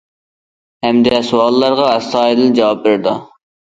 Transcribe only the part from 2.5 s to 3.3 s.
جاۋاب بېرىدۇ.